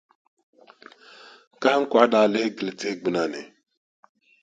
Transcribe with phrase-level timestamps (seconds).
[1.61, 3.41] Kahiŋkɔɣu daa lihi gili tihi gbuna ni.